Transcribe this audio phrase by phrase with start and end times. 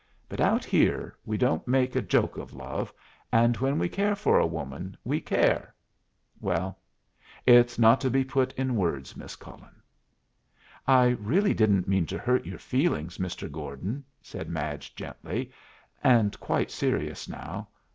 [0.27, 2.91] But out here we don't make a joke of love,
[3.31, 5.75] and when we care for a woman we care
[6.39, 6.79] well,
[7.45, 9.79] it's not to be put in words, Miss Cullen."
[10.87, 13.47] "I really didn't mean to hurt your feelings, Mr.
[13.51, 15.51] Gordon," said Madge, gently,
[16.03, 17.67] and quite serious now.